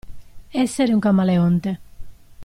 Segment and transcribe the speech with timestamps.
[0.63, 1.79] Essere un camaleonte.